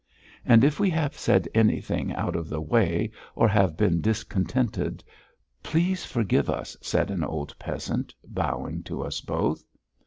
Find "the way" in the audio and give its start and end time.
2.49-3.11